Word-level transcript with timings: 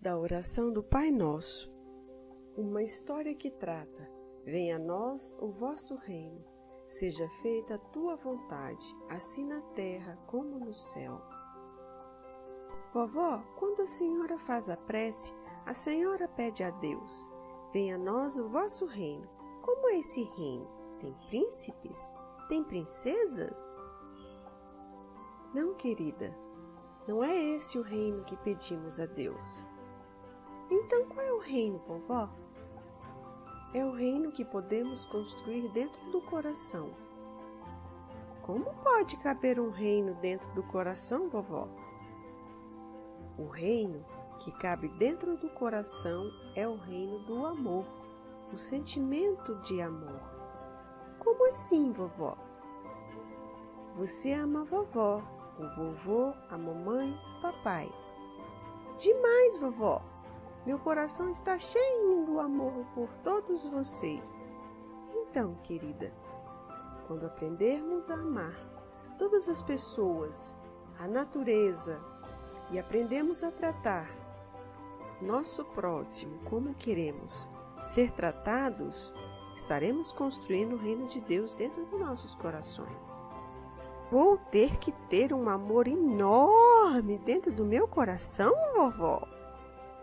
da 0.00 0.16
oração 0.16 0.72
do 0.72 0.82
Pai 0.82 1.10
Nosso. 1.10 1.70
Uma 2.56 2.82
história 2.82 3.34
que 3.34 3.50
trata: 3.50 4.10
Venha 4.44 4.76
a 4.76 4.78
nós 4.78 5.36
o 5.38 5.50
vosso 5.50 5.94
reino, 5.96 6.42
seja 6.86 7.28
feita 7.42 7.74
a 7.74 7.78
tua 7.78 8.16
vontade, 8.16 8.84
assim 9.10 9.44
na 9.44 9.60
terra 9.74 10.16
como 10.26 10.58
no 10.58 10.72
céu. 10.72 11.20
Vovó, 12.94 13.42
quando 13.58 13.82
a 13.82 13.86
senhora 13.86 14.38
faz 14.38 14.70
a 14.70 14.76
prece, 14.76 15.34
a 15.66 15.74
senhora 15.74 16.26
pede 16.28 16.64
a 16.64 16.70
Deus: 16.70 17.30
Venha 17.70 17.96
a 17.96 17.98
nós 17.98 18.38
o 18.38 18.48
vosso 18.48 18.86
reino. 18.86 19.28
Como 19.60 19.86
é 19.90 19.98
esse 19.98 20.22
reino? 20.22 20.66
Tem 20.98 21.14
príncipes? 21.28 22.14
Tem 22.48 22.64
princesas? 22.64 23.78
Não, 25.52 25.74
querida, 25.74 26.34
não 27.06 27.22
é 27.22 27.36
esse 27.36 27.78
o 27.78 27.82
reino 27.82 28.24
que 28.24 28.36
pedimos 28.38 28.98
a 28.98 29.06
Deus. 29.06 29.66
Então 30.70 31.04
qual 31.06 31.26
é 31.26 31.32
o 31.32 31.40
reino, 31.40 31.78
vovó? 31.86 32.28
É 33.74 33.84
o 33.84 33.92
reino 33.92 34.30
que 34.30 34.44
podemos 34.44 35.04
construir 35.04 35.68
dentro 35.72 36.00
do 36.10 36.20
coração. 36.20 36.90
Como 38.42 38.72
pode 38.82 39.16
caber 39.18 39.60
um 39.60 39.70
reino 39.70 40.14
dentro 40.14 40.50
do 40.52 40.62
coração, 40.62 41.28
vovó? 41.28 41.68
O 43.38 43.46
reino 43.46 44.04
que 44.40 44.50
cabe 44.52 44.88
dentro 44.88 45.36
do 45.36 45.48
coração 45.50 46.30
é 46.54 46.66
o 46.66 46.76
reino 46.76 47.18
do 47.20 47.44
amor, 47.46 47.86
o 48.52 48.58
sentimento 48.58 49.54
de 49.62 49.80
amor. 49.80 50.20
Como 51.18 51.46
assim, 51.46 51.92
vovó? 51.92 52.36
Você 53.96 54.32
ama 54.32 54.62
a 54.62 54.64
vovó, 54.64 55.22
o 55.58 55.68
vovô, 55.76 56.32
a 56.48 56.56
mamãe, 56.56 57.12
o 57.12 57.42
papai. 57.42 57.92
Demais, 58.98 59.60
vovó! 59.60 60.09
Meu 60.66 60.78
coração 60.78 61.30
está 61.30 61.58
cheio 61.58 62.26
do 62.26 62.38
amor 62.38 62.84
por 62.94 63.08
todos 63.22 63.64
vocês. 63.64 64.46
Então, 65.14 65.54
querida, 65.62 66.12
quando 67.06 67.24
aprendermos 67.24 68.10
a 68.10 68.14
amar 68.14 68.54
todas 69.16 69.48
as 69.48 69.62
pessoas, 69.62 70.58
a 70.98 71.08
natureza 71.08 72.00
e 72.70 72.78
aprendemos 72.78 73.42
a 73.42 73.50
tratar 73.50 74.08
nosso 75.20 75.64
próximo 75.64 76.38
como 76.44 76.74
queremos 76.74 77.50
ser 77.82 78.12
tratados, 78.12 79.12
estaremos 79.56 80.12
construindo 80.12 80.74
o 80.74 80.78
reino 80.78 81.06
de 81.06 81.20
Deus 81.22 81.54
dentro 81.54 81.86
dos 81.86 81.98
nossos 81.98 82.34
corações. 82.34 83.24
Vou 84.10 84.36
ter 84.36 84.76
que 84.78 84.92
ter 85.08 85.32
um 85.32 85.48
amor 85.48 85.86
enorme 85.86 87.18
dentro 87.18 87.50
do 87.50 87.64
meu 87.64 87.88
coração, 87.88 88.52
vovó? 88.74 89.39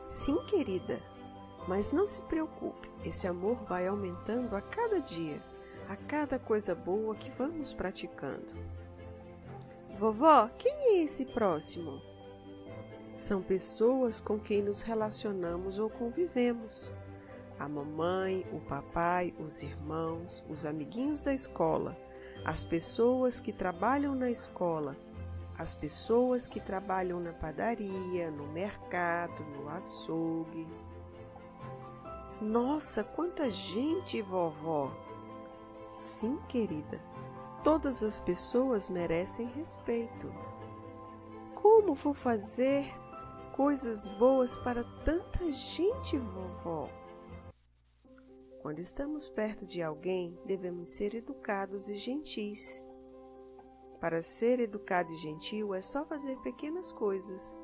Sim, 0.08 0.38
querida, 0.46 1.02
mas 1.68 1.92
não 1.92 2.06
se 2.06 2.22
preocupe, 2.22 2.90
esse 3.04 3.28
amor 3.28 3.58
vai 3.66 3.86
aumentando 3.86 4.56
a 4.56 4.62
cada 4.62 5.02
dia, 5.02 5.44
a 5.90 5.98
cada 5.98 6.40
coisa 6.40 6.74
boa 6.74 7.14
que 7.14 7.30
vamos 7.32 7.74
praticando. 7.74 8.56
Vovó, 10.00 10.50
quem 10.58 10.72
é 10.72 11.04
esse 11.04 11.26
próximo? 11.26 12.02
São 13.14 13.42
pessoas 13.42 14.22
com 14.22 14.40
quem 14.40 14.62
nos 14.62 14.82
relacionamos 14.82 15.78
ou 15.78 15.90
convivemos. 15.90 16.90
A 17.60 17.68
mamãe, 17.68 18.46
o 18.54 18.62
papai, 18.62 19.36
os 19.40 19.62
irmãos, 19.62 20.42
os 20.48 20.66
amiguinhos 20.66 21.22
da 21.22 21.34
escola, 21.34 21.98
as 22.46 22.64
pessoas 22.64 23.42
que 23.42 23.52
trabalham 23.52 24.16
na 24.16 24.30
escola, 24.30 24.96
as 25.58 25.74
pessoas 25.74 26.48
que 26.48 26.60
trabalham 26.60 27.20
na 27.20 27.34
padaria, 27.34 28.30
no 28.30 28.48
mercado, 28.48 29.44
no 29.44 29.68
açougue. 29.70 30.68
Nossa, 32.40 33.04
quanta 33.04 33.50
gente, 33.50 34.22
vovó! 34.22 34.92
Sim, 35.98 36.38
querida, 36.48 37.02
todas 37.64 38.04
as 38.04 38.20
pessoas 38.20 38.88
merecem 38.88 39.48
respeito. 39.48 40.32
Como 41.56 41.96
vou 41.96 42.14
fazer 42.14 42.86
coisas 43.56 44.08
boas 44.20 44.56
para 44.58 44.84
tanta 45.04 45.52
gente, 45.52 46.18
vovó? 46.20 46.88
Quando 48.62 48.80
estamos 48.80 49.28
perto 49.28 49.66
de 49.66 49.82
alguém, 49.82 50.38
devemos 50.46 50.90
ser 50.90 51.16
educados 51.16 51.90
e 51.90 51.96
gentis. 51.96 52.84
Para 54.00 54.22
ser 54.22 54.60
educado 54.60 55.12
e 55.12 55.16
gentil 55.16 55.74
é 55.74 55.82
só 55.82 56.06
fazer 56.06 56.38
pequenas 56.38 56.92
coisas. 56.92 57.58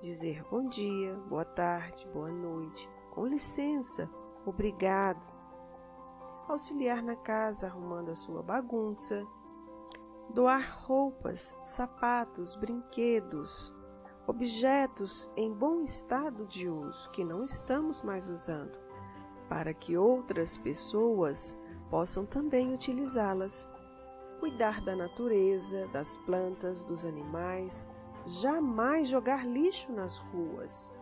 Dizer 0.00 0.44
bom 0.48 0.68
dia, 0.68 1.14
boa 1.28 1.44
tarde, 1.44 2.06
boa 2.12 2.30
noite, 2.30 2.88
com 3.10 3.26
licença, 3.26 4.08
obrigado. 4.46 5.20
Auxiliar 6.46 7.02
na 7.02 7.16
casa 7.16 7.66
arrumando 7.66 8.10
a 8.10 8.14
sua 8.14 8.42
bagunça. 8.42 9.26
Doar 10.32 10.84
roupas, 10.86 11.56
sapatos, 11.64 12.54
brinquedos, 12.54 13.74
objetos 14.28 15.28
em 15.36 15.52
bom 15.52 15.80
estado 15.80 16.46
de 16.46 16.68
uso 16.68 17.10
que 17.10 17.24
não 17.24 17.42
estamos 17.42 18.00
mais 18.00 18.28
usando, 18.28 18.78
para 19.48 19.74
que 19.74 19.96
outras 19.96 20.56
pessoas 20.56 21.58
possam 21.90 22.24
também 22.24 22.72
utilizá-las 22.72 23.68
cuidar 24.44 24.82
da 24.82 24.94
natureza, 24.94 25.88
das 25.88 26.18
plantas, 26.18 26.84
dos 26.84 27.06
animais, 27.06 27.82
jamais 28.26 29.08
jogar 29.08 29.46
lixo 29.46 29.90
nas 29.90 30.18
ruas. 30.18 30.94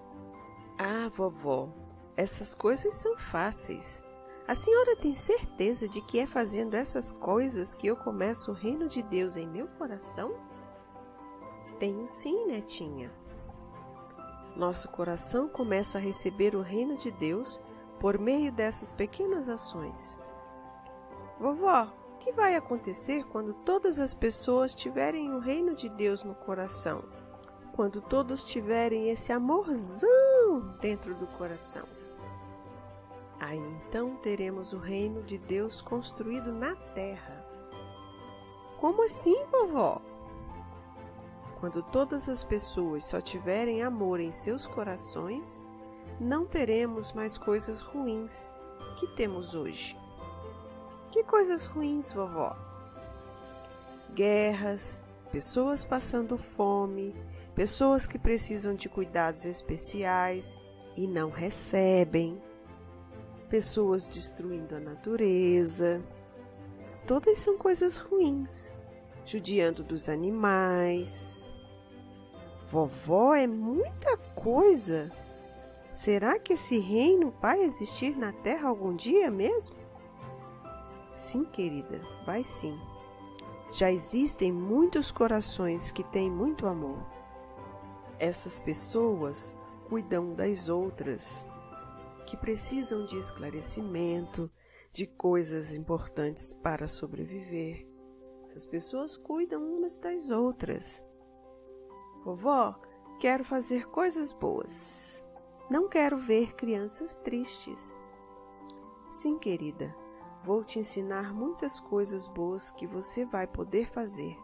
Ah, 0.78 1.10
vovó, 1.12 1.68
essas 2.16 2.54
coisas 2.54 2.94
são 2.94 3.18
fáceis. 3.18 4.00
A 4.46 4.54
senhora 4.54 4.94
tem 4.94 5.16
certeza 5.16 5.88
de 5.88 6.00
que 6.02 6.20
é 6.20 6.26
fazendo 6.28 6.74
essas 6.74 7.10
coisas 7.10 7.74
que 7.74 7.88
eu 7.88 7.96
começo 7.96 8.52
o 8.52 8.54
reino 8.54 8.86
de 8.86 9.02
Deus 9.02 9.36
em 9.36 9.48
meu 9.48 9.66
coração? 9.76 10.36
Tenho 11.80 12.06
sim, 12.06 12.46
netinha. 12.46 13.12
Nosso 14.54 14.88
coração 14.88 15.48
começa 15.48 15.98
a 15.98 16.00
receber 16.00 16.54
o 16.54 16.62
reino 16.62 16.96
de 16.96 17.10
Deus 17.10 17.60
por 17.98 18.20
meio 18.20 18.52
dessas 18.52 18.92
pequenas 18.92 19.48
ações. 19.48 20.16
Vovó, 21.40 21.92
que 22.22 22.30
vai 22.30 22.54
acontecer 22.54 23.24
quando 23.24 23.52
todas 23.52 23.98
as 23.98 24.14
pessoas 24.14 24.76
tiverem 24.76 25.32
o 25.32 25.40
reino 25.40 25.74
de 25.74 25.88
Deus 25.88 26.22
no 26.22 26.36
coração? 26.36 27.02
Quando 27.74 28.00
todos 28.00 28.44
tiverem 28.44 29.10
esse 29.10 29.32
amorzão 29.32 30.76
dentro 30.80 31.16
do 31.16 31.26
coração? 31.26 31.84
Aí 33.40 33.58
então 33.58 34.14
teremos 34.16 34.72
o 34.72 34.78
reino 34.78 35.24
de 35.24 35.36
Deus 35.36 35.82
construído 35.82 36.52
na 36.52 36.76
terra. 36.76 37.44
Como 38.78 39.02
assim, 39.02 39.44
vovó? 39.46 40.00
Quando 41.58 41.82
todas 41.82 42.28
as 42.28 42.44
pessoas 42.44 43.04
só 43.04 43.20
tiverem 43.20 43.82
amor 43.82 44.20
em 44.20 44.30
seus 44.30 44.64
corações, 44.64 45.66
não 46.20 46.46
teremos 46.46 47.12
mais 47.12 47.36
coisas 47.36 47.80
ruins 47.80 48.54
que 48.96 49.08
temos 49.08 49.56
hoje. 49.56 50.01
Que 51.12 51.22
coisas 51.22 51.66
ruins, 51.66 52.10
vovó? 52.10 52.56
Guerras, 54.14 55.04
pessoas 55.30 55.84
passando 55.84 56.38
fome, 56.38 57.14
pessoas 57.54 58.06
que 58.06 58.18
precisam 58.18 58.74
de 58.74 58.88
cuidados 58.88 59.44
especiais 59.44 60.56
e 60.96 61.06
não 61.06 61.28
recebem, 61.28 62.42
pessoas 63.50 64.06
destruindo 64.06 64.74
a 64.74 64.80
natureza. 64.80 66.02
Todas 67.06 67.40
são 67.40 67.58
coisas 67.58 67.98
ruins, 67.98 68.72
judiando 69.26 69.84
dos 69.84 70.08
animais. 70.08 71.52
Vovó 72.70 73.34
é 73.34 73.46
muita 73.46 74.16
coisa. 74.34 75.10
Será 75.92 76.38
que 76.38 76.54
esse 76.54 76.78
reino 76.78 77.34
vai 77.38 77.60
existir 77.60 78.16
na 78.16 78.32
Terra 78.32 78.70
algum 78.70 78.96
dia 78.96 79.30
mesmo? 79.30 79.81
Sim, 81.22 81.44
querida, 81.44 82.00
vai 82.26 82.42
sim. 82.42 82.76
Já 83.70 83.92
existem 83.92 84.50
muitos 84.50 85.12
corações 85.12 85.92
que 85.92 86.02
têm 86.02 86.28
muito 86.28 86.66
amor. 86.66 86.98
Essas 88.18 88.58
pessoas 88.58 89.56
cuidam 89.88 90.34
das 90.34 90.68
outras, 90.68 91.48
que 92.26 92.36
precisam 92.36 93.06
de 93.06 93.16
esclarecimento, 93.16 94.50
de 94.92 95.06
coisas 95.06 95.74
importantes 95.74 96.52
para 96.54 96.88
sobreviver. 96.88 97.86
Essas 98.46 98.66
pessoas 98.66 99.16
cuidam 99.16 99.62
umas 99.62 99.98
das 99.98 100.28
outras. 100.28 101.06
Vovó, 102.24 102.74
quero 103.20 103.44
fazer 103.44 103.86
coisas 103.86 104.32
boas. 104.32 105.24
Não 105.70 105.88
quero 105.88 106.18
ver 106.18 106.56
crianças 106.56 107.16
tristes. 107.16 107.96
Sim, 109.08 109.38
querida, 109.38 110.01
Vou 110.44 110.64
te 110.64 110.78
ensinar 110.78 111.32
muitas 111.32 111.78
coisas 111.78 112.26
boas 112.26 112.70
que 112.72 112.86
você 112.86 113.24
vai 113.24 113.46
poder 113.46 113.88
fazer 113.90 114.36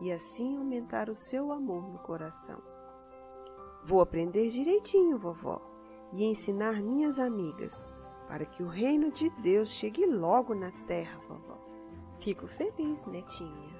e 0.00 0.12
assim 0.12 0.56
aumentar 0.58 1.08
o 1.08 1.14
seu 1.14 1.50
amor 1.52 1.88
no 1.88 1.98
coração. 1.98 2.62
Vou 3.84 4.00
aprender 4.00 4.50
direitinho, 4.50 5.16
vovó, 5.16 5.60
e 6.12 6.24
ensinar 6.24 6.82
minhas 6.82 7.18
amigas, 7.18 7.86
para 8.26 8.44
que 8.44 8.62
o 8.62 8.68
reino 8.68 9.10
de 9.10 9.30
Deus 9.40 9.70
chegue 9.70 10.04
logo 10.04 10.54
na 10.54 10.70
terra, 10.86 11.18
vovó. 11.26 11.58
Fico 12.20 12.46
feliz, 12.46 13.06
netinha. 13.06 13.77